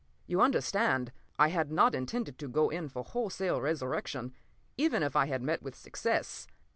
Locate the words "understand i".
0.41-1.49